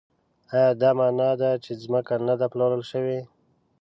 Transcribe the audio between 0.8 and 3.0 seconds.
دا مانا ده چې ځمکه نه ده پلورل